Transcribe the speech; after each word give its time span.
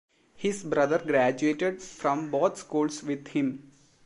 His 0.33 0.63
brother 0.63 0.97
graduated 0.97 1.79
from 1.79 2.31
both 2.31 2.57
schools 2.57 3.03
with 3.03 3.27
him. 3.27 3.71